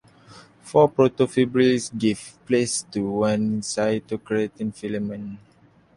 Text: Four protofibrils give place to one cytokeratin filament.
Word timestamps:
Four 0.63 0.89
protofibrils 0.89 1.95
give 1.95 2.33
place 2.47 2.81
to 2.89 3.01
one 3.01 3.61
cytokeratin 3.61 4.73
filament. 4.73 5.37